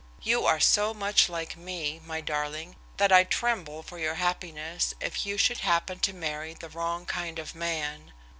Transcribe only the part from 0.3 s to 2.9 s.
are so much like me, my darling,